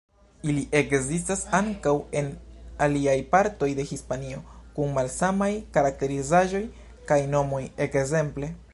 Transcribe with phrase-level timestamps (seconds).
[0.51, 2.31] Ili ekzistas ankaŭ en
[2.87, 4.41] aliaj partoj de Hispanio,
[4.79, 6.67] kun malsamaj karakterizaĵoj
[7.13, 8.55] kaj nomoj, ekzemple.